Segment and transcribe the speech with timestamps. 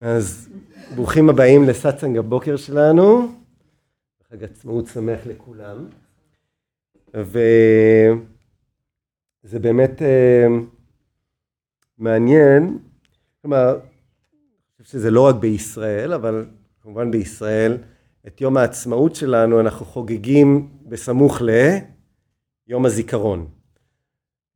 [0.00, 0.48] אז
[0.94, 3.32] ברוכים הבאים לסאצנג הבוקר שלנו,
[4.30, 5.86] חג עצמאות שמח לכולם,
[7.14, 8.12] וזה
[9.60, 10.46] באמת אה,
[11.98, 12.78] מעניין,
[13.42, 13.80] כלומר, אני
[14.84, 16.46] חושב שזה לא רק בישראל, אבל
[16.80, 17.78] כמובן בישראל,
[18.26, 21.42] את יום העצמאות שלנו אנחנו חוגגים בסמוך
[22.68, 23.48] ליום הזיכרון.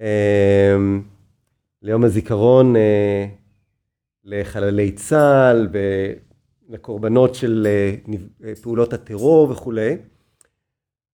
[0.00, 0.76] אה,
[1.82, 3.26] ליום הזיכרון אה,
[4.24, 5.68] לחללי צה"ל
[6.68, 7.68] ולקורבנות של
[8.44, 9.96] אה, פעולות הטרור וכולי.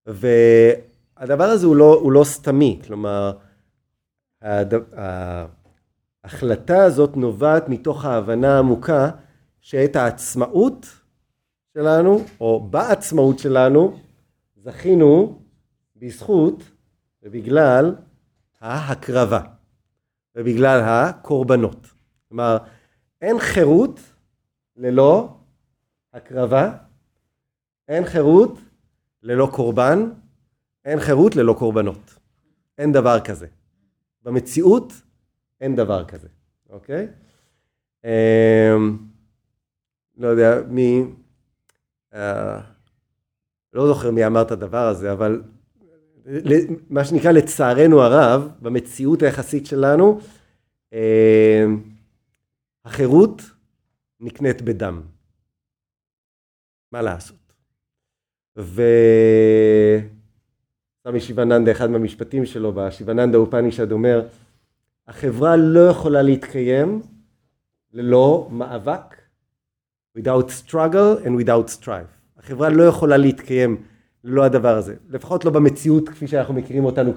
[0.05, 3.37] והדבר הזה הוא לא, הוא לא סתמי, כלומר
[6.23, 9.09] ההחלטה הזאת נובעת מתוך ההבנה העמוקה
[9.61, 10.85] שאת העצמאות
[11.73, 13.99] שלנו, או בעצמאות שלנו,
[14.55, 15.39] זכינו
[15.95, 16.63] בזכות
[17.23, 17.95] ובגלל
[18.61, 19.41] ההקרבה
[20.35, 21.87] ובגלל הקורבנות.
[22.29, 22.57] כלומר,
[23.21, 23.99] אין חירות
[24.75, 25.37] ללא
[26.13, 26.71] הקרבה,
[27.87, 28.59] אין חירות
[29.23, 30.09] ללא קורבן,
[30.85, 32.15] אין חירות ללא קורבנות.
[32.77, 33.47] אין דבר כזה.
[34.23, 34.93] במציאות
[35.61, 36.27] אין דבר כזה,
[36.69, 37.07] אוקיי?
[38.05, 38.97] אמ,
[40.17, 41.03] לא יודע מי,
[42.13, 42.59] אה,
[43.73, 45.41] לא זוכר מי אמר את הדבר הזה, אבל
[46.89, 50.19] מה שנקרא לצערנו הרב, במציאות היחסית שלנו,
[50.93, 51.65] אה,
[52.87, 53.41] החירות
[54.19, 55.01] נקנית בדם.
[56.91, 57.53] מה לעשות?
[58.57, 58.79] וסמי
[61.19, 64.27] שיבננדה, אחד מהמשפטים שלו בשיבננדה אופנישד אומר,
[65.07, 67.01] החברה לא יכולה להתקיים
[67.93, 69.15] ללא מאבק,
[70.17, 72.37] without struggle and without strife.
[72.37, 73.83] החברה לא יכולה להתקיים
[74.23, 77.13] ללא הדבר הזה, לפחות לא במציאות כפי שאנחנו מכירים אותנו,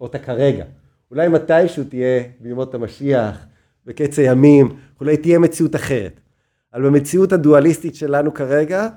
[0.00, 0.64] אותה כרגע.
[1.10, 3.46] אולי מתישהו תהיה בימות המשיח,
[3.84, 4.68] בקץ הימים,
[5.00, 6.20] אולי תהיה מציאות אחרת.
[6.74, 8.88] אבל במציאות הדואליסטית שלנו כרגע,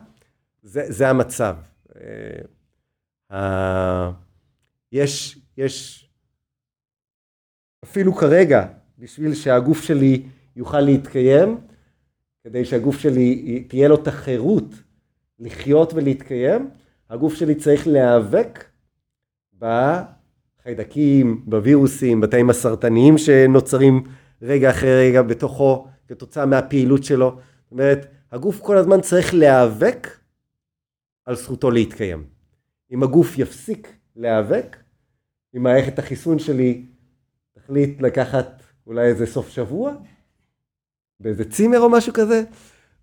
[0.64, 1.56] זה, זה המצב.
[3.32, 4.12] אה,
[4.92, 6.06] יש, יש,
[7.84, 8.66] אפילו כרגע,
[9.00, 10.24] בשביל שהגוף שלי
[10.56, 11.58] יוכל להתקיים,
[12.44, 14.76] כדי שהגוף שלי תהיה לו את החירות
[15.40, 16.70] לחיות ולהתקיים,
[17.10, 18.66] הגוף שלי צריך להיאבק
[19.60, 24.04] בחיידקים, בווירוסים, בתאים הסרטניים שנוצרים
[24.42, 27.40] רגע אחרי רגע בתוכו כתוצאה מהפעילות שלו.
[27.64, 30.08] זאת אומרת, הגוף כל הזמן צריך להיאבק
[31.26, 32.24] על זכותו להתקיים.
[32.92, 34.78] אם הגוף יפסיק להיאבק,
[35.56, 36.86] אם מערכת החיסון שלי
[37.54, 39.94] תחליט לקחת אולי איזה סוף שבוע,
[41.20, 42.44] באיזה צימר או משהו כזה,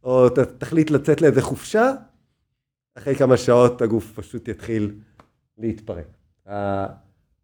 [0.04, 0.28] או
[0.58, 1.92] תחליט לצאת לאיזה חופשה,
[2.94, 4.94] אחרי כמה שעות הגוף פשוט יתחיל
[5.58, 6.06] להתפרק.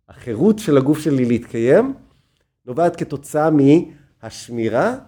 [0.08, 1.94] החירות של הגוף שלי להתקיים
[2.68, 4.98] נובעת כתוצאה מהשמירה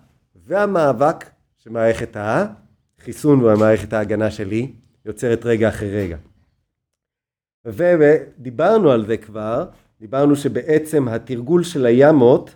[0.47, 1.25] והמאבק
[1.59, 4.73] שמערכת החיסון ומערכת ההגנה שלי
[5.05, 6.17] יוצרת רגע אחרי רגע.
[7.65, 9.69] ודיברנו על זה כבר,
[10.01, 12.55] דיברנו שבעצם התרגול של הימות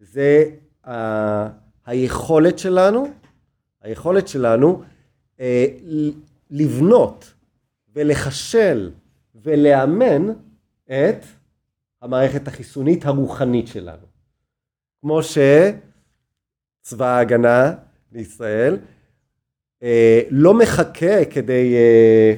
[0.00, 0.44] זה
[0.86, 1.48] ה...
[1.86, 3.06] היכולת שלנו,
[3.82, 4.82] היכולת שלנו
[5.40, 5.66] אה,
[6.50, 7.34] לבנות
[7.94, 8.90] ולחשל
[9.34, 10.28] ולאמן
[10.84, 11.24] את
[12.02, 14.15] המערכת החיסונית הרוחנית שלנו.
[15.06, 17.72] כמו שצבא ההגנה
[18.12, 18.76] לישראל
[19.82, 22.34] אה, לא מחכה כדי, אה,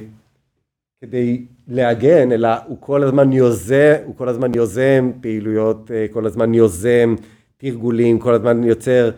[1.01, 6.53] כדי להגן, אלא הוא כל הזמן יוזם, הוא כל הזמן יוזם פעילויות, אה, כל הזמן
[6.53, 7.15] יוזם
[7.57, 9.11] תרגולים, כל הזמן יוצר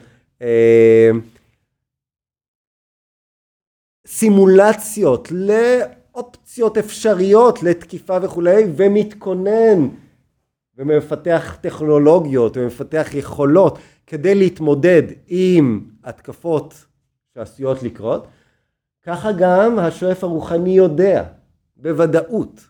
[4.08, 9.88] סימולציות לאופציות אפשריות לתקיפה וכולי, ומתכונן
[10.82, 16.86] ומפתח טכנולוגיות ומפתח יכולות כדי להתמודד עם התקפות
[17.34, 18.28] שעשויות לקרות,
[19.04, 21.24] ככה גם השואף הרוחני יודע
[21.78, 22.62] בוודאות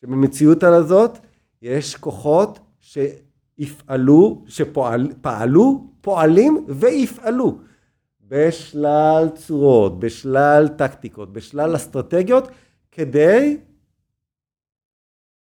[0.00, 1.18] שבמציאות הזאת
[1.62, 7.58] יש כוחות שיפעלו, שפעלו, פועלים ויפעלו.
[8.28, 12.48] בשלל צורות, בשלל טקטיקות, בשלל אסטרטגיות
[12.92, 13.56] כדי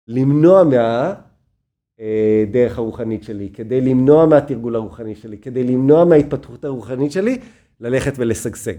[0.07, 1.13] למנוע מה...
[1.99, 7.39] אה, דרך הרוחנית שלי, כדי למנוע מהתרגול הרוחני שלי, כדי למנוע מההתפתחות הרוחנית שלי,
[7.79, 8.75] ללכת ולשגשג.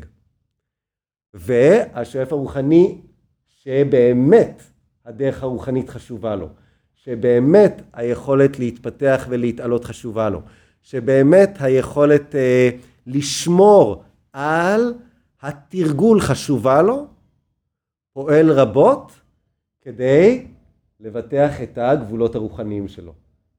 [1.34, 3.00] והשואף הרוחני
[3.48, 4.62] שבאמת
[5.04, 6.48] הדרך הרוחנית חשובה לו,
[6.94, 10.42] שבאמת היכולת להתפתח ולהתעלות חשובה לו,
[10.82, 12.70] שבאמת היכולת אה,
[13.06, 14.02] לשמור
[14.32, 14.94] על
[15.42, 17.06] התרגול חשובה לו,
[18.12, 19.12] פועל רבות
[19.80, 20.46] כדי
[21.00, 23.12] לבטח את הגבולות הרוחניים שלו,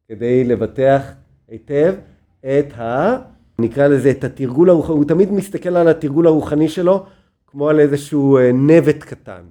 [0.07, 1.11] כדי לבטח
[1.47, 1.95] היטב
[2.39, 2.73] את
[3.59, 7.05] נקרא לזה את התרגול הרוחני, הוא תמיד מסתכל על התרגול הרוחני שלו
[7.47, 9.43] כמו על איזשהו אה, נבט קטן,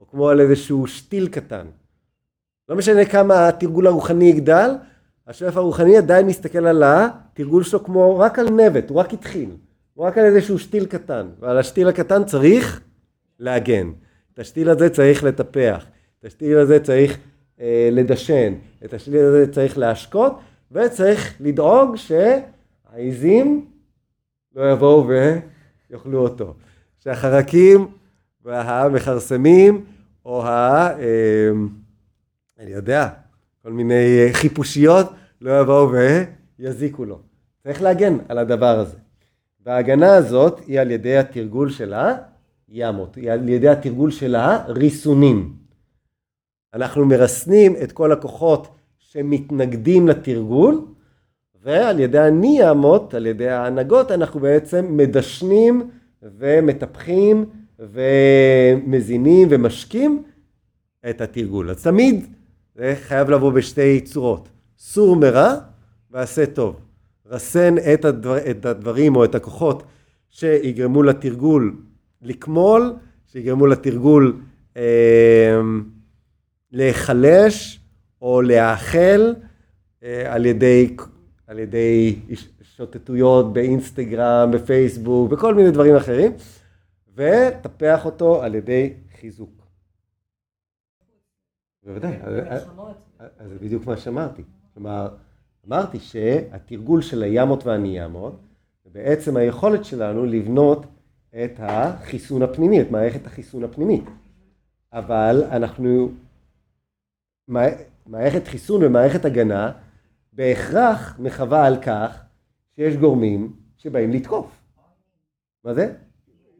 [0.00, 1.66] או כמו על איזשהו שתיל קטן.
[2.68, 4.70] לא משנה כמה התרגול הרוחני יגדל,
[5.26, 9.50] השואף הרוחני עדיין מסתכל על התרגול שלו כמו רק על נבט, הוא רק התחיל,
[9.94, 12.80] הוא רק על איזשהו שתיל קטן, ועל השתיל הקטן צריך
[13.38, 13.90] להגן.
[14.34, 15.86] את השתיל הזה צריך לטפח,
[16.20, 17.18] את השתיל הזה צריך
[17.92, 18.54] לדשן,
[18.84, 20.38] את השתיל הזה צריך להשקות,
[20.72, 23.66] וצריך לדאוג שהעיזים
[24.56, 26.54] לא יבואו ויאכלו אותו.
[27.04, 27.88] שהחרקים
[28.44, 29.84] והמכרסמים,
[30.24, 30.88] או ה...
[31.00, 31.50] אה,
[32.58, 33.08] אני יודע,
[33.62, 35.06] כל מיני חיפושיות
[35.40, 35.90] לא יבואו
[36.58, 37.18] ויזיקו לו.
[37.62, 38.96] צריך להגן על הדבר הזה.
[39.66, 41.94] וההגנה הזאת היא על ידי התרגול של
[42.68, 45.59] הימות, היא על ידי התרגול של הריסונים.
[46.74, 48.68] אנחנו מרסנים את כל הכוחות
[48.98, 50.84] שמתנגדים לתרגול,
[51.62, 55.90] ועל ידי הניאמות, על ידי ההנהגות, אנחנו בעצם מדשנים
[56.22, 57.44] ומטפחים
[57.78, 60.22] ומזינים ומשקים
[61.10, 61.70] את התרגול.
[61.70, 62.26] אז תמיד
[62.74, 65.54] זה חייב לבוא בשתי צורות, סור מרע
[66.10, 66.80] ועשה טוב.
[67.26, 69.82] רסן את, הדבר, את הדברים או את הכוחות
[70.30, 71.76] שיגרמו לתרגול
[72.22, 72.92] לקמול,
[73.26, 74.40] שיגרמו לתרגול
[74.76, 75.60] אה,
[76.72, 77.80] להיחלש
[78.22, 79.32] או להאכל
[80.02, 80.96] אה, על ידי,
[81.46, 82.18] על ידי
[82.62, 86.32] שוטטויות באינסטגרם, בפייסבוק, בכל מיני דברים אחרים,
[87.14, 89.50] וטפח אותו על ידי חיזוק.
[91.84, 92.16] בוודאי,
[93.38, 94.42] אז זה בדיוק מה שאמרתי.
[94.74, 95.08] כלומר,
[95.68, 98.40] אמרתי שהתרגול של הימות והניאמות,
[98.84, 100.86] זה בעצם היכולת שלנו לבנות
[101.44, 104.04] את החיסון הפנימי, את מערכת החיסון הפנימית.
[104.92, 106.10] אבל אנחנו,
[108.06, 109.72] מערכת חיסון ומערכת הגנה
[110.32, 112.22] בהכרח מחווה על כך
[112.76, 114.46] שיש גורמים שבאים לתקוף.
[115.64, 115.92] מה זה?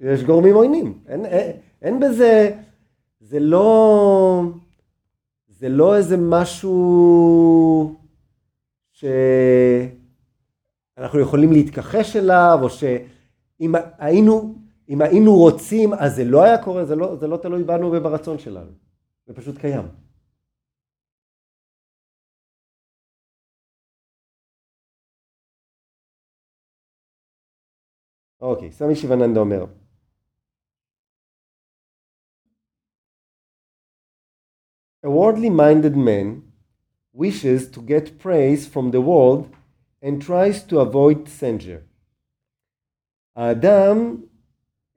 [0.00, 0.98] יש גורמים עוינים.
[1.06, 2.56] אין, אין, אין בזה,
[3.20, 4.42] זה לא,
[5.48, 7.96] זה לא איזה משהו
[8.92, 9.90] שאנחנו
[11.20, 14.54] יכולים להתכחש אליו, או שאם היינו,
[14.88, 18.38] אם היינו רוצים אז זה לא היה קורה, זה לא, זה לא תלוי בנו וברצון
[18.38, 18.70] שלנו.
[19.26, 19.84] זה פשוט קיים.
[28.40, 29.64] אוקיי, סמי שיבננדה אומר.
[35.06, 36.42] A worldly minded man
[37.14, 39.48] wishes to get praise from the world
[40.02, 41.82] and tries to avoid censure.
[43.36, 44.16] האדם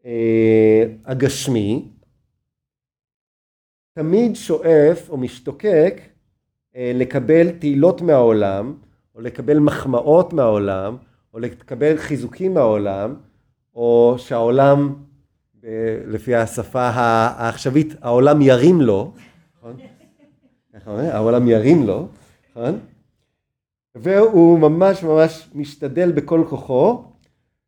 [0.06, 1.90] אה, הגשמי
[3.94, 6.02] תמיד שואף או משתוקק
[6.76, 8.78] אה, לקבל תהילות מהעולם,
[9.16, 10.98] או לקבל מחמאות מהעולם,
[11.34, 13.16] או לקבל חיזוקים מהעולם,
[13.76, 14.96] או שהעולם,
[16.08, 19.14] לפי השפה העכשווית, העולם ירים לו,
[20.74, 21.00] נכון?
[21.00, 22.08] העולם ירים לו,
[22.52, 22.80] נכון?
[23.96, 27.04] והוא ממש ממש משתדל בכל כוחו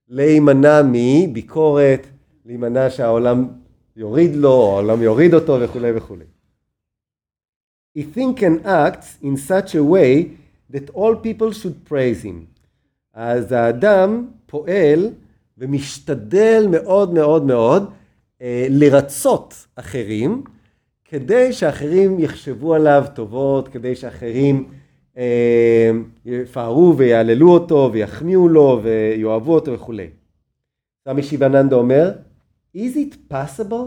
[0.09, 2.07] להימנע מביקורת,
[2.45, 3.47] להימנע שהעולם
[3.95, 6.25] יוריד לו, או העולם יוריד אותו וכולי וכולי.
[7.97, 10.31] He think and acts in such a way
[10.73, 12.45] that all people should praise him.
[13.13, 15.09] אז האדם פועל
[15.57, 17.91] ומשתדל מאוד מאוד מאוד
[18.41, 20.43] אה, לרצות אחרים,
[21.05, 24.69] כדי שאחרים יחשבו עליו טובות, כדי שאחרים
[25.17, 25.91] אה,
[26.25, 30.07] יפארו ויעללו אותו ויחמיאו לו ויאהבו אותו וכולי.
[31.07, 32.11] סמי שיבננדה אומר,
[32.77, 33.85] is it possible?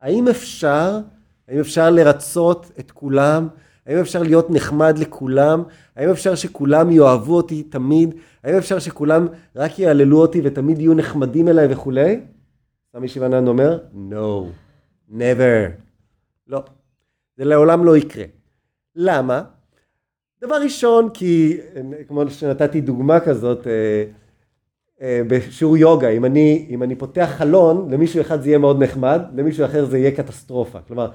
[0.00, 0.98] האם אפשר,
[1.48, 3.48] האם אפשר לרצות את כולם?
[3.86, 5.62] האם אפשר להיות נחמד לכולם?
[5.96, 8.14] האם אפשר שכולם יאהבו אותי תמיד?
[8.44, 12.20] האם אפשר שכולם רק יעללו אותי ותמיד יהיו נחמדים אליי וכולי?
[12.92, 13.78] סמי שיבנן אומר,
[14.10, 14.44] no,
[15.10, 15.70] never.
[16.46, 16.62] לא,
[17.36, 18.24] זה לעולם לא יקרה.
[18.96, 19.42] למה?
[20.42, 21.58] דבר ראשון, כי
[22.08, 24.04] כמו שנתתי דוגמה כזאת אה,
[25.02, 29.20] אה, בשיעור יוגה, אם אני, אם אני פותח חלון, למישהו אחד זה יהיה מאוד נחמד,
[29.34, 30.78] למישהו אחר זה יהיה קטסטרופה.
[30.80, 31.10] כלומר,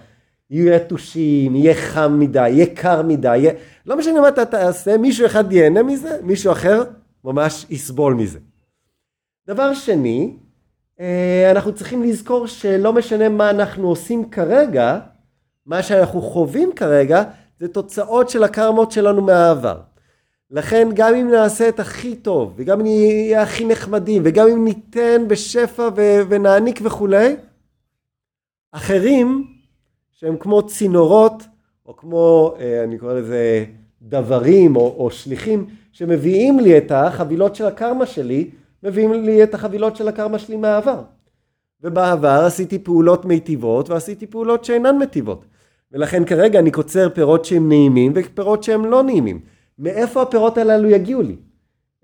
[0.50, 3.54] יהיו יתושים, יהיה חם מדי, יהיה קר מדי, יהיה...
[3.86, 6.84] לא משנה מה אתה תעשה, מישהו אחד ייהנה מזה, מישהו אחר
[7.24, 8.40] ממש יסבול מזה.
[9.48, 10.34] דבר שני,
[11.00, 15.00] אה, אנחנו צריכים לזכור שלא משנה מה אנחנו עושים כרגע,
[15.66, 17.24] מה שאנחנו חווים כרגע
[17.60, 19.80] זה תוצאות של הקרמות שלנו מהעבר.
[20.52, 25.28] לכן גם אם נעשה את הכי טוב, וגם אם נהיה הכי נחמדים, וגם אם ניתן
[25.28, 27.36] בשפע ו- ונעניק וכולי,
[28.72, 29.57] אחרים
[30.20, 31.44] שהם כמו צינורות,
[31.86, 33.66] או כמו, אה, אני קורא לזה
[34.02, 38.50] דברים או, או שליחים, שמביאים לי את החבילות של הקרמה שלי,
[38.84, 41.02] מביאים לי את החבילות של הקרמה שלי מהעבר.
[41.84, 45.46] ובעבר עשיתי פעולות מיטיבות ועשיתי פעולות שאינן מיטיבות.
[45.92, 49.40] ולכן כרגע אני קוצר פירות שהם נעימים ופירות שהם לא נעימים.
[49.80, 51.36] מאיפה הפירות הללו יגיעו לי?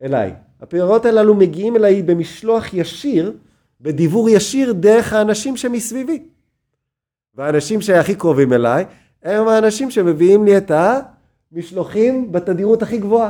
[0.04, 0.34] אליי.
[0.62, 3.34] הפירות הללו מגיעים אליי במשלוח ישיר,
[3.82, 6.24] בדיבור ישיר דרך האנשים שמסביבי.
[7.36, 8.86] והאנשים שהכי קרובים אליי
[9.24, 10.72] הם האנשים שמביאים לי את
[11.52, 13.30] המשלוחים בתדירות הכי גבוהה.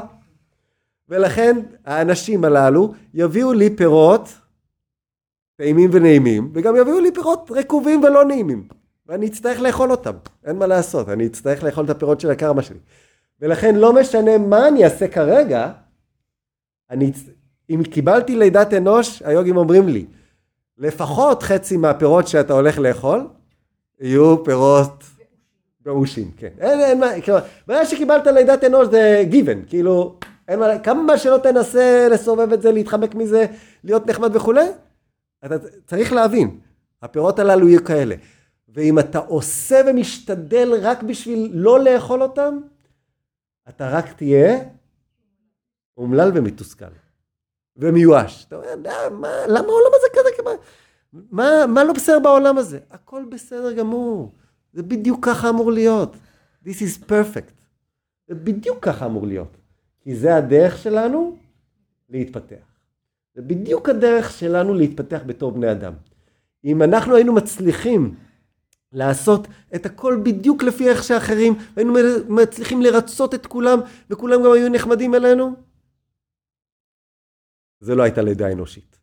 [1.10, 4.30] ולכן האנשים הללו יביאו לי פירות
[5.56, 8.68] טעימים ונעימים, וגם יביאו לי פירות רקובים ולא נעימים.
[9.08, 10.14] ואני אצטרך לאכול אותם,
[10.46, 12.80] אין מה לעשות, אני אצטרך לאכול את הפירות של הקרמה שלי.
[13.42, 15.72] ולכן לא משנה מה אני אעשה כרגע,
[16.90, 17.12] אני,
[17.70, 20.06] אם קיבלתי לידת אנוש, היוגים אומרים לי,
[20.78, 23.28] לפחות חצי מהפירות שאתה הולך לאכול,
[24.00, 25.04] יהיו פירות
[25.82, 26.50] באושים, כן.
[26.60, 31.38] אין, אין מה, כלומר, ברגע שקיבלת לידת אנוש זה גיוון, כאילו, אין מה, כמה שלא
[31.38, 33.46] תנסה לסובב את זה, להתחמק מזה,
[33.84, 34.66] להיות נחמד וכולי,
[35.46, 36.60] אתה צריך להבין,
[37.02, 38.16] הפירות הללו יהיו כאלה.
[38.70, 42.60] ואם אתה עושה ומשתדל רק בשביל לא לאכול אותם,
[43.70, 44.60] אתה רק תהיה
[45.98, 46.86] אומלל ומתוסכל.
[47.78, 48.46] ומיואש.
[48.48, 48.76] אתה אומר,
[49.12, 50.30] מה, למה העולם הזה כזה?
[51.14, 52.80] מה, מה לא בסדר בעולם הזה?
[52.90, 54.32] הכל בסדר גמור.
[54.74, 56.16] זה בדיוק ככה אמור להיות.
[56.66, 57.54] This is perfect.
[58.28, 59.58] זה בדיוק ככה אמור להיות.
[60.02, 61.38] כי זה הדרך שלנו
[62.10, 62.66] להתפתח.
[63.36, 65.94] זה בדיוק הדרך שלנו להתפתח בתור בני אדם.
[66.66, 68.16] אם אנחנו היינו מצליחים
[68.92, 71.94] לעשות את הכל בדיוק לפי איך שאחרים, והיינו
[72.30, 73.80] מצליחים לרצות את כולם,
[74.10, 75.54] וכולם גם היו נחמדים אלינו,
[77.80, 79.03] זה לא הייתה לידה אנושית.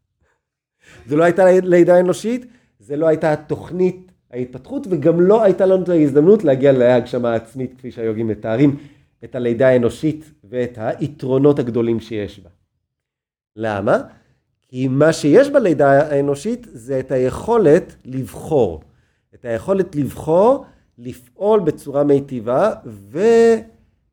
[1.06, 2.46] זה לא הייתה לידה אנושית,
[2.78, 7.90] זה לא הייתה תוכנית ההתפתחות, וגם לא הייתה לנו את ההזדמנות להגיע להגשמה העצמית, כפי
[7.90, 8.76] שהיוגים מתארים,
[9.24, 12.50] את הלידה האנושית ואת היתרונות הגדולים שיש בה.
[13.56, 13.98] למה?
[14.68, 18.82] כי מה שיש בלידה האנושית זה את היכולת לבחור.
[19.34, 20.64] את היכולת לבחור,
[20.98, 22.72] לפעול בצורה מיטיבה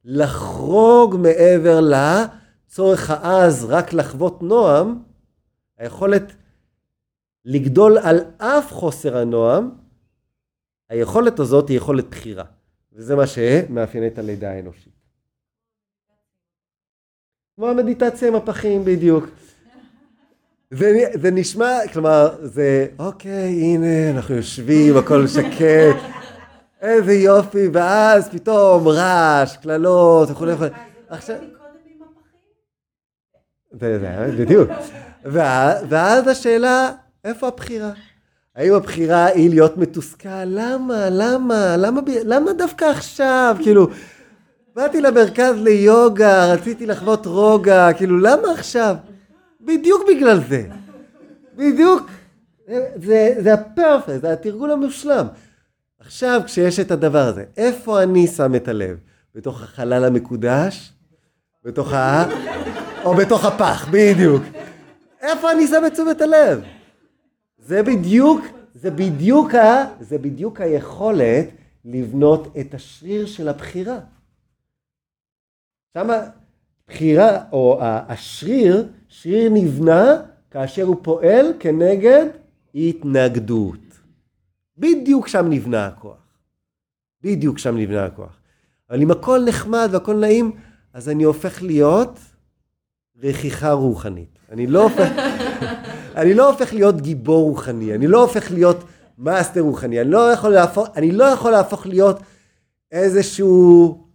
[0.06, 5.00] ולחרוג מעבר לצורך העז רק לחוות נועם,
[5.78, 6.34] היכולת
[7.48, 9.72] לגדול על אף חוסר הנועם,
[10.90, 12.44] היכולת הזאת היא יכולת בחירה.
[12.94, 14.94] וזה מה שמאפיין את הלידה האנושית.
[17.56, 19.26] כמו המדיטציה עם הפחים בדיוק.
[20.72, 25.96] זה, זה נשמע, כלומר, זה, אוקיי, הנה, אנחנו יושבים, הכל שקט,
[26.82, 30.70] איזה יופי, ואז פתאום רעש, קללות וכולי וכולי.
[31.10, 31.36] עכשיו...
[33.72, 34.70] זה, זה, בדיוק.
[35.90, 36.92] ואז השאלה,
[37.28, 37.92] איפה הבחירה?
[38.56, 40.44] האם הבחירה היא להיות מתוסכל?
[40.46, 41.10] למה?
[41.12, 41.78] למה?
[41.78, 43.56] למה, למה דווקא עכשיו?
[43.64, 43.88] כאילו,
[44.76, 48.96] באתי למרכז ליוגה, רציתי לחוות רוגע, כאילו, למה עכשיו?
[49.62, 50.64] בדיוק בגלל זה.
[51.56, 52.10] בדיוק.
[52.96, 55.28] זה, זה הפרפקט, זה התרגול המושלם.
[56.00, 58.98] עכשיו, כשיש את הדבר הזה, איפה אני שם את הלב?
[59.36, 60.92] בתוך החלל המקודש?
[61.66, 62.26] בתוך ה...
[63.04, 64.44] או בתוך הפח, בדיוק.
[65.22, 66.62] איפה אני שם את תשומת הלב?
[67.68, 69.86] זה בדיוק, זה בדיוק ה...
[70.00, 71.46] זה בדיוק היכולת
[71.86, 74.00] לבנות את השריר של הבחירה.
[75.98, 76.14] שמה
[76.88, 80.22] בחירה, או השריר, שריר נבנה
[80.52, 82.26] כאשר הוא פועל כנגד
[82.76, 84.00] התנגדות.
[84.78, 86.28] בדיוק שם נבנה הכוח.
[87.22, 88.40] בדיוק שם נבנה הכוח.
[88.90, 90.52] אבל אם הכל נחמד והכל נעים,
[90.94, 92.20] אז אני הופך להיות
[93.24, 94.40] רכיכה רוחנית.
[94.52, 95.12] אני לא הופך,
[96.18, 98.78] אני לא הופך להיות גיבור רוחני, אני לא הופך להיות
[99.18, 102.20] מאסטר רוחני, אני לא יכול להפוך, אני לא יכול להפוך להיות
[102.92, 104.08] איזשהו,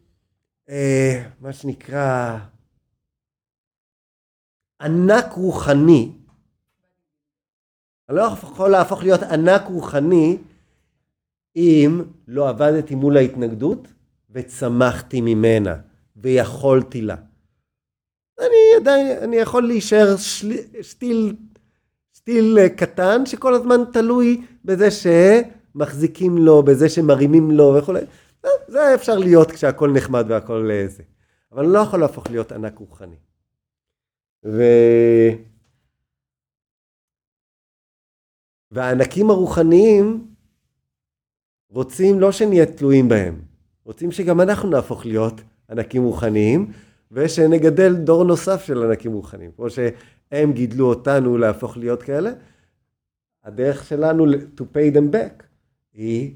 [0.68, 2.38] אה, מה שנקרא,
[4.80, 6.12] ענק רוחני,
[8.08, 10.38] אני לא יכול להפוך להיות ענק רוחני
[11.56, 13.88] אם לא עבדתי מול ההתנגדות
[14.30, 15.76] וצמחתי ממנה
[16.16, 17.16] ויכולתי לה.
[18.40, 21.36] אני עדיין, אני יכול להישאר של, שתיל,
[22.22, 28.00] שתיל קטן שכל הזמן תלוי בזה שמחזיקים לו, בזה שמרימים לו וכולי.
[28.68, 31.02] זה אפשר להיות כשהכול נחמד והכל זה.
[31.52, 33.16] אבל לא יכול להפוך להיות ענק רוחני.
[34.44, 34.62] ו...
[38.70, 40.26] והענקים הרוחניים
[41.70, 43.40] רוצים לא שנהיה תלויים בהם,
[43.84, 46.72] רוצים שגם אנחנו נהפוך להיות ענקים רוחניים,
[47.12, 49.50] ושנגדל דור נוסף של ענקים רוחניים.
[49.56, 49.70] כמו
[50.32, 52.30] שהם גידלו אותנו להפוך להיות כאלה,
[53.44, 54.24] הדרך שלנו
[54.56, 55.42] to pay them back
[55.92, 56.34] היא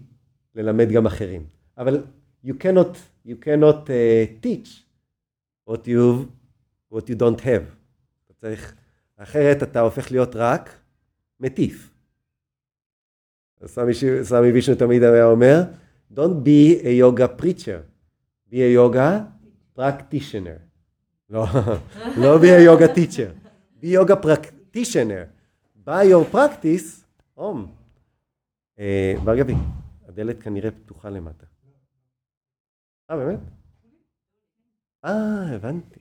[0.54, 1.46] ללמד גם אחרים.
[1.78, 2.04] אבל
[2.46, 4.68] you cannot, you cannot uh, teach
[5.70, 6.26] what you've
[6.92, 7.64] what you don't have.
[8.40, 8.74] צריך,
[9.16, 10.70] אחרת אתה הופך להיות רק
[11.40, 11.90] מטיף.
[14.22, 15.62] סמי וישנו תמיד היה אומר,
[16.14, 17.80] Don't be a yoga preacher,
[18.50, 19.22] be a yoga
[19.78, 20.60] practitioner.
[21.30, 21.46] לא,
[22.16, 23.45] לא be a yoga teacher,
[23.86, 25.28] be yoga practitioner.
[25.84, 27.66] by your practice, הום.
[29.24, 29.54] בר גבי,
[30.08, 31.46] הדלת כנראה פתוחה למטה.
[33.10, 33.38] אה, באמת?
[35.04, 36.00] אה, הבנתי.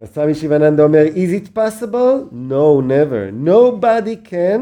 [0.00, 2.32] אז סמי שיבננדה אומר, is it possible?
[2.32, 3.30] No, never.
[3.46, 4.60] Nobody can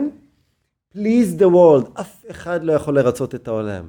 [0.95, 2.01] please the world.
[2.01, 3.89] אף אחד לא יכול לרצות את העולם.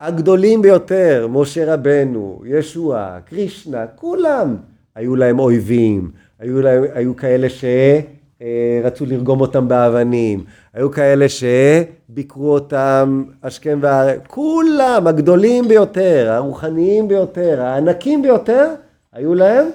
[0.00, 4.56] הגדולים ביותר, משה רבנו, ישוע, קרישנה, כולם,
[4.94, 13.24] היו להם אויבים, היו, להם, היו כאלה שרצו לרגום אותם באבנים, היו כאלה שביקרו אותם
[13.42, 18.74] השכם והערב, כולם, הגדולים ביותר, הרוחניים ביותר, הענקים ביותר,
[19.12, 19.66] היו להם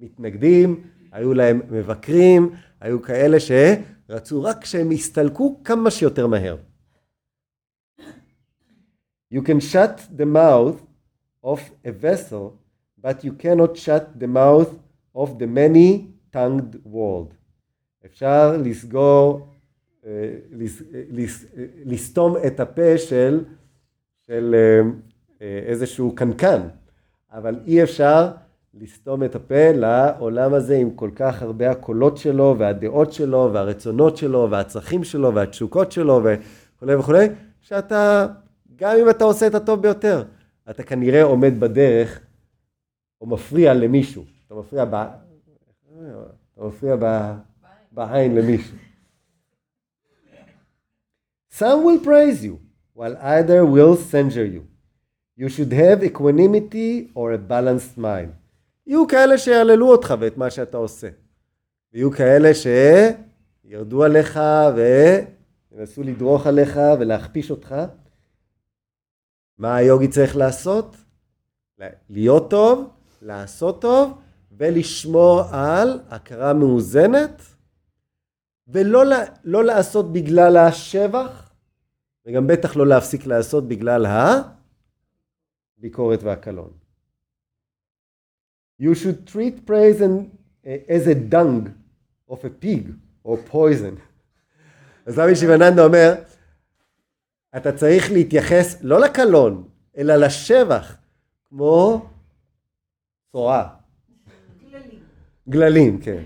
[0.00, 0.80] מתנגדים,
[1.12, 2.50] היו להם מבקרים,
[2.80, 6.56] היו כאלה שרצו רק שהם יסתלקו כמה שיותר מהר.
[9.30, 10.80] You can shut the mouth
[11.42, 12.58] of a vessel,
[12.98, 14.70] but you cannot shut the mouth
[15.14, 17.34] of the many-tongued world.
[18.06, 19.48] אפשר לסגור,
[20.06, 23.44] אה, אה, אה, לסתום את הפה של,
[24.26, 24.54] של
[25.40, 26.60] איזשהו קנקן,
[27.32, 28.30] אבל אי אפשר
[28.74, 34.48] לסתום את הפה לעולם הזה עם כל כך הרבה הקולות שלו והדעות שלו והרצונות שלו
[34.50, 37.26] והצרכים שלו והתשוקות שלו וכולי וכולי,
[37.60, 38.26] שאתה,
[38.76, 40.24] גם אם אתה עושה את הטוב ביותר,
[40.70, 42.20] אתה כנראה עומד בדרך
[43.20, 44.24] או מפריע למישהו.
[44.46, 44.94] אתה מפריע ב...
[46.54, 47.32] אתה מפריע ב...
[47.92, 48.76] בעין למישהו.
[51.58, 52.58] Some will praise you,
[52.94, 54.62] while other will censure you.
[55.38, 58.32] You should have equanimity or a balanced mind.
[58.86, 61.08] יהיו כאלה שיעללו אותך ואת מה שאתה עושה.
[61.92, 64.40] ויהיו כאלה שירדו עליך
[65.72, 67.74] וינסו לדרוך עליך ולהכפיש אותך.
[69.58, 70.96] מה היוגי צריך לעשות?
[72.10, 72.90] להיות טוב,
[73.22, 74.18] לעשות טוב
[74.56, 77.42] ולשמור על הכרה מאוזנת
[78.68, 79.02] ולא
[79.44, 81.50] לא לעשות בגלל השבח
[82.26, 84.06] וגם בטח לא להפסיק לעשות בגלל
[85.78, 86.70] הביקורת והקלון.
[88.82, 90.30] You should treat praise and,
[90.64, 91.68] uh, as a dung
[92.28, 92.82] of a pig
[93.24, 93.96] or poison.
[95.06, 96.14] אז רבי שיבננדה אומר,
[97.56, 100.96] אתה צריך להתייחס לא לקלון, אלא לשבח,
[101.48, 102.06] כמו
[103.32, 103.68] צורה.
[104.70, 105.00] גללים.
[105.48, 106.22] גללים, כן.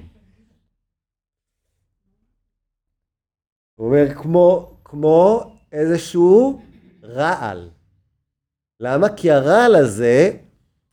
[3.74, 6.62] הוא אומר, כמו, כמו איזשהו
[7.02, 7.70] רעל.
[8.80, 9.08] למה?
[9.16, 10.32] כי הרעל הזה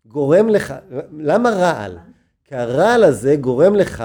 [0.06, 0.74] גורם לך,
[1.12, 1.98] למה רעל?
[2.44, 4.04] כי הרעל הזה גורם לך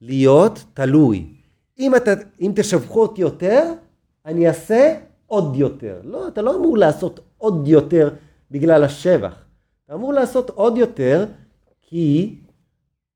[0.00, 1.34] להיות תלוי.
[1.78, 3.72] אם, אתה, אם תשבחו אותי יותר,
[4.26, 6.00] אני אעשה עוד יותר.
[6.04, 8.10] לא, אתה לא אמור לעשות עוד יותר
[8.50, 9.44] בגלל השבח.
[9.84, 11.26] אתה אמור לעשות עוד יותר
[11.82, 12.38] כי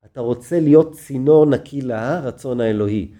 [0.05, 3.11] אתה רוצה להיות צינור נקי לרצון האלוהי.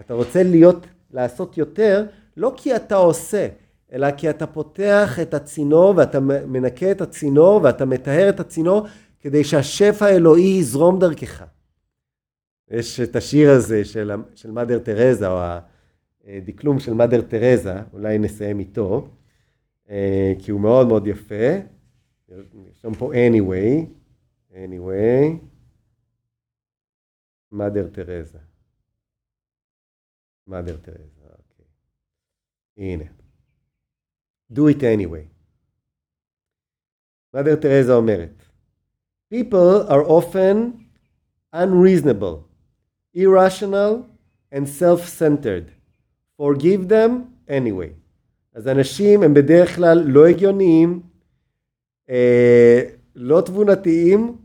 [0.00, 2.04] אתה רוצה להיות, לעשות יותר,
[2.36, 3.48] לא כי אתה עושה,
[3.92, 8.86] אלא כי אתה פותח את הצינור ואתה מנקה את הצינור ואתה מטהר את הצינור
[9.20, 11.44] כדי שהשפע האלוהי יזרום דרכך.
[12.70, 15.38] יש את השיר הזה של, של מדר תרזה, או
[16.26, 19.08] הדקלום של מדר תרזה, אולי נסיים איתו,
[20.38, 21.50] כי הוא מאוד מאוד יפה.
[22.72, 23.86] שם פה anyway,
[24.52, 25.46] anyway,
[27.52, 28.38] מדר תרזה.
[30.46, 31.64] מדר תרזה, אוקיי.
[32.76, 33.04] הנה.
[34.52, 35.26] Do it anyway.
[37.34, 38.44] מדר תרזה אומרת,
[39.34, 40.86] People are often
[41.52, 42.44] unreasonable,
[43.14, 44.06] irrational
[44.52, 45.73] and self-centered.
[46.44, 47.10] Forgive them
[47.48, 47.92] anyway.
[48.54, 51.02] אז אנשים הם בדרך כלל לא הגיוניים,
[52.10, 52.82] אה,
[53.14, 54.36] לא תבונתיים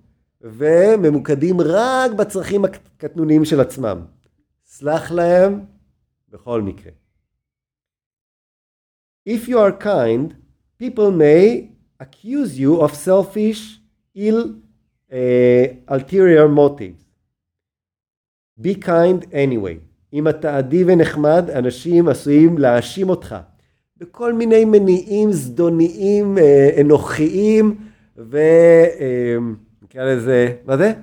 [0.42, 4.06] וממוקדים רק בצרכים הקטנוניים של עצמם.
[4.66, 5.66] סלח להם
[6.30, 6.92] בכל מקרה.
[9.30, 10.34] If you are kind,
[10.82, 13.80] people may accuse you of selfish,
[14.16, 14.56] ill,
[15.12, 17.04] uh, ulterior motives.
[18.62, 19.89] Be kind anyway.
[20.14, 23.36] אם אתה עדי ונחמד, אנשים עשויים להאשים אותך
[23.98, 27.76] בכל מיני מניעים זדוניים, אה, אנוכיים,
[28.18, 30.94] ונקרא לזה, מה זה?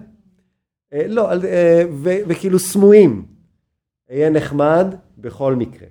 [0.92, 1.82] אה, לא, אה,
[2.26, 3.26] וכאילו סמויים.
[4.10, 5.88] אהיה נחמד בכל מקרה.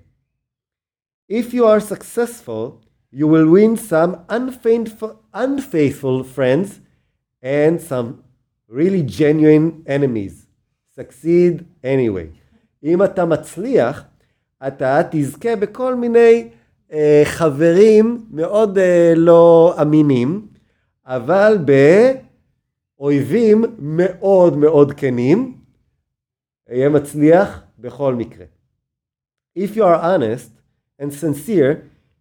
[1.32, 4.90] If you are successful, you will win some unfeigned,
[5.34, 6.80] unfaithful friends
[7.42, 8.08] and some
[8.70, 10.48] really genuine enemies.
[10.96, 12.30] Succeed anyway.
[12.86, 14.04] אם אתה מצליח,
[14.68, 16.50] אתה תזכה בכל מיני
[16.92, 20.48] אה, חברים מאוד אה, לא אמינים,
[21.06, 21.58] אבל
[22.98, 25.58] באויבים מאוד מאוד כנים,
[26.70, 28.46] יהיה מצליח בכל מקרה.
[29.60, 30.52] If you are honest
[31.02, 31.76] and sincere,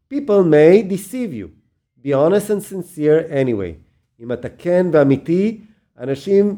[0.09, 1.49] people may deceive you.
[2.05, 3.75] Be honest and sincere anyway.
[4.21, 5.61] אם אתה כן ואמיתי,
[5.99, 6.57] אנשים,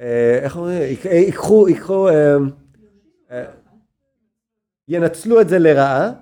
[0.00, 2.36] אה, איך אומרים, ייקחו, ייקחו, אה,
[4.88, 6.12] ינצלו את זה לרעה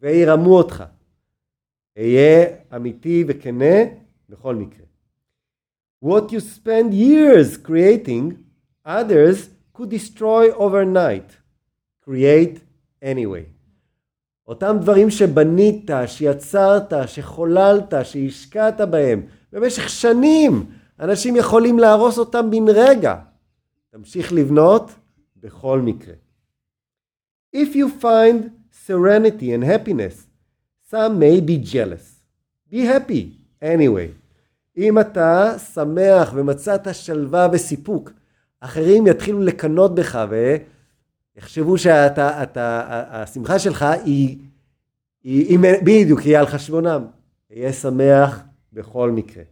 [0.00, 0.84] וירמו אותך.
[1.98, 3.74] אהיה אמיתי וכנה
[4.28, 4.84] בכל מקרה.
[6.04, 8.34] What you spend years creating,
[8.86, 11.30] others could destroy overnight.
[12.08, 12.58] Create
[13.02, 13.54] anyway.
[14.46, 20.66] אותם דברים שבנית, שיצרת, שחוללת, שהשקעת בהם במשך שנים,
[21.00, 23.16] אנשים יכולים להרוס אותם בן רגע.
[23.90, 24.90] תמשיך לבנות
[25.36, 26.14] בכל מקרה.
[27.54, 28.50] If you find
[28.86, 30.26] serenity and happiness,
[30.90, 32.04] some may be jealous.
[32.68, 33.24] Be happy
[33.62, 34.10] anyway.
[34.76, 38.10] אם אתה שמח ומצאת שלווה וסיפוק,
[38.60, 40.18] אחרים יתחילו לקנות בך
[41.36, 44.38] ויחשבו שאתה, אתה, השמחה שלך היא,
[45.22, 47.04] היא, היא בדיוק, היא על חשבונם.
[47.48, 49.42] תהיה שמח בכל מקרה.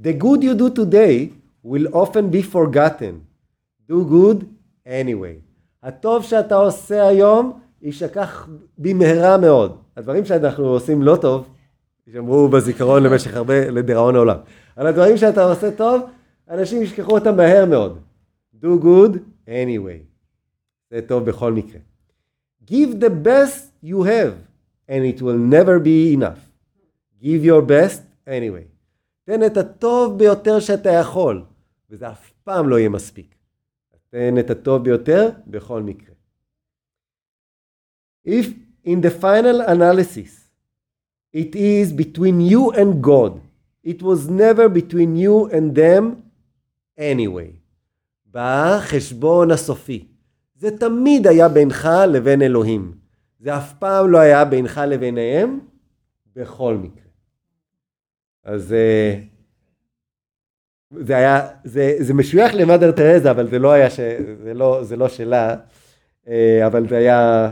[0.00, 1.28] The good you do today
[1.64, 3.14] will often be forgotten.
[3.88, 4.44] Do good
[4.86, 5.53] anyway.
[5.84, 9.76] הטוב שאתה עושה היום יישכח במהרה מאוד.
[9.96, 11.48] הדברים שאנחנו עושים לא טוב,
[12.06, 14.36] יישמרו בזיכרון למשך הרבה, לדיראון העולם.
[14.76, 16.02] אבל הדברים שאתה עושה טוב,
[16.50, 17.98] אנשים ישכחו אותם מהר מאוד.
[18.62, 20.02] Do good anyway.
[20.90, 21.80] זה טוב בכל מקרה.
[22.70, 24.34] Give the best you have,
[24.88, 26.40] and it will never be enough.
[27.22, 28.66] Give your best anyway.
[29.24, 31.42] תן את הטוב ביותר שאתה יכול,
[31.90, 33.34] וזה אף פעם לא יהיה מספיק.
[34.14, 36.14] תן את הטוב ביותר בכל מקרה.
[38.28, 38.46] If
[38.86, 40.50] in the final analysis
[41.36, 43.40] it is between you and God,
[43.82, 46.04] it was never between you and them
[46.98, 47.50] anyway.
[48.30, 50.06] בחשבון הסופי.
[50.54, 52.94] זה תמיד היה בינך לבין אלוהים.
[53.40, 55.60] זה אף פעם לא היה בינך לביניהם
[56.36, 57.10] בכל מקרה.
[58.44, 59.20] אז אה,
[61.00, 64.00] זה היה, זה, זה משוייך למאדר תרזה, אבל זה לא היה, ש,
[64.44, 65.56] זה לא, זה לא שלה,
[66.28, 67.50] אה, אבל זה היה,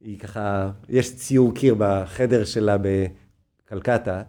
[0.00, 4.22] היא ככה, יש ציור קיר בחדר שלה בקלקטה,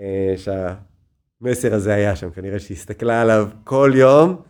[0.00, 4.42] אה, שהמסר הזה היה שם, כנראה שהיא הסתכלה עליו כל יום,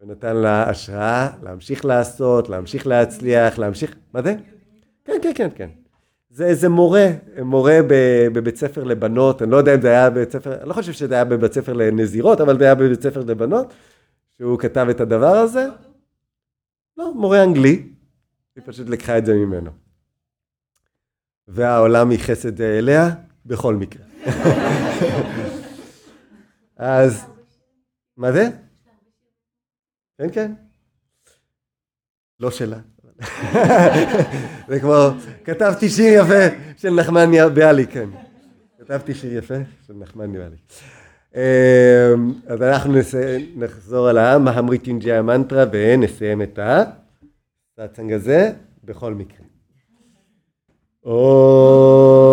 [0.00, 4.34] ונתן לה השראה להמשיך לעשות, להמשיך להצליח, להמשיך, מה זה?
[5.04, 5.81] כן, כן, כן, כן.
[6.32, 7.06] זה איזה מורה,
[7.44, 7.78] מורה
[8.32, 11.14] בבית ספר לבנות, אני לא יודע אם זה היה בבית ספר, אני לא חושב שזה
[11.14, 13.74] היה בבית ספר לנזירות, אבל זה היה בבית ספר לבנות,
[14.36, 15.66] שהוא כתב את הדבר הזה.
[16.96, 17.88] לא, מורה אנגלי,
[18.56, 19.70] היא פשוט לקחה את זה ממנו.
[21.48, 23.10] והעולם ייחס את זה אליה
[23.46, 24.04] בכל מקרה.
[26.76, 27.26] אז,
[28.16, 28.48] מה זה?
[30.18, 30.52] כן, כן.
[32.40, 32.78] לא שלה.
[34.68, 35.08] זה כמו,
[35.44, 38.08] כתבתי שיר יפה של נחמניה ביאליק, כן.
[38.80, 39.54] כתבתי שיר יפה
[39.86, 40.60] של נחמניה ביאליק.
[41.34, 42.94] אמ, אז אנחנו
[43.56, 46.58] נחזור על המהמריטינג'י המנטרה ונסיים את
[47.78, 48.52] הסאצנג הזה
[48.84, 49.46] בכל מקרה.
[51.04, 52.31] או...